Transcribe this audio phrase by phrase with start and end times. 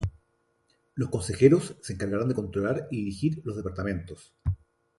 [0.95, 4.33] Los consejeros se encargarán de controlar y dirigir los Departamentos.